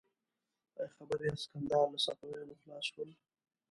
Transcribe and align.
ایا 0.77 0.87
خبر 0.95 1.19
یاست 1.27 1.47
کندهار 1.51 1.87
له 1.93 1.99
صفویانو 2.05 2.59
خلاصول 2.61 3.05
شو؟ 3.15 3.19